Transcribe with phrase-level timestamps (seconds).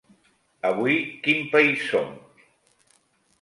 [0.69, 0.95] Avui
[1.27, 2.11] quin país som?